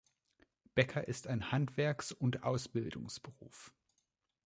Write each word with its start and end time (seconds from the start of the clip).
Bäcker 0.73 1.03
ist 1.07 1.27
ein 1.27 1.51
Handwerks- 1.51 2.11
und 2.11 2.41
Ausbildungsberuf. 2.41 3.71